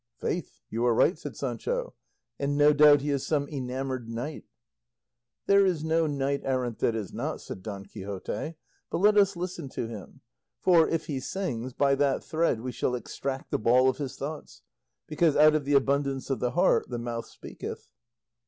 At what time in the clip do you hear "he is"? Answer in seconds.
3.01-3.23